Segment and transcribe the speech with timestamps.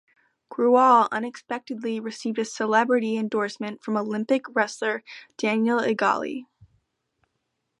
[0.51, 5.03] Grewal unexpectedly received a celebrity endorsement from Olympic wrestler
[5.37, 6.47] Daniel Igali.